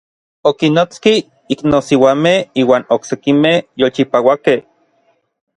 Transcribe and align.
Okinnotski 0.51 1.11
iknosiuamej 1.55 2.35
iuan 2.63 2.89
oksekimej 2.97 3.63
yolchipauakej. 3.85 4.61